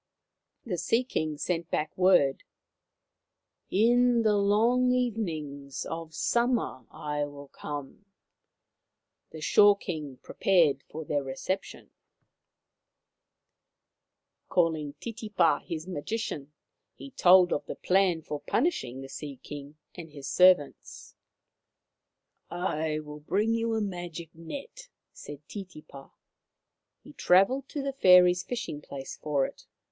The 0.65 0.79
Sea 0.79 1.03
King 1.03 1.37
sent 1.37 1.69
back 1.69 1.95
word:" 1.95 2.41
In 3.89 4.23
the 4.23 4.35
long 4.35 4.91
evenings 4.91 5.85
of 5.85 6.15
summer 6.15 6.87
I 6.89 7.23
will 7.25 7.49
come." 7.49 8.05
The 9.29 9.41
Shore 9.41 9.77
King 9.77 10.17
prepared 10.23 10.81
for 10.89 11.05
their 11.05 11.21
reception. 11.21 11.91
151 14.47 14.57
I 14.57 14.57
i52 14.57 14.57
Maoriland 14.57 14.73
Fairy 14.73 14.85
Tales 14.89 15.35
Calling 15.37 15.59
Titipa, 15.59 15.65
his 15.67 15.87
magician, 15.87 16.51
he 16.95 17.11
told 17.11 17.51
him 17.51 17.57
of 17.57 17.67
the 17.67 17.75
plan 17.75 18.23
for 18.23 18.39
punishing 18.41 19.01
the 19.01 19.07
Sea 19.07 19.39
King 19.43 19.77
and 19.93 20.09
his 20.09 20.27
ser 20.27 20.55
vants." 20.55 21.13
I 22.49 22.97
will 22.97 23.19
bring 23.19 23.53
you 23.53 23.75
a 23.75 23.81
magic 23.81 24.33
net/' 24.33 24.89
said 25.13 25.47
Titipa. 25.47 26.09
He 27.03 27.13
travelled 27.13 27.69
to 27.69 27.83
the 27.83 27.93
fairies' 27.93 28.41
fishing 28.43 28.81
place 28.81 29.15
for 29.17 29.45
it. 29.45 29.67